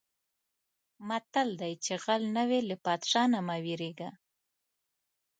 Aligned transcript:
متل 1.07 1.49
دی: 1.61 1.73
چې 1.85 1.93
غل 2.03 2.23
نه 2.35 2.43
وې 2.49 2.59
له 2.69 2.75
پادشاه 2.85 3.25
نه 3.33 3.39
مه 3.47 3.57
وېرېږه. 3.63 4.09